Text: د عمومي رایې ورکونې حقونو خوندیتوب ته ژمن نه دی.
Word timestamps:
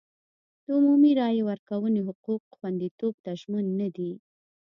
د 0.63 0.65
عمومي 0.75 1.11
رایې 1.19 1.43
ورکونې 1.49 1.99
حقونو 2.07 2.45
خوندیتوب 2.55 3.13
ته 3.23 3.31
ژمن 3.39 3.65
نه 3.79 3.87
دی. 3.95 4.11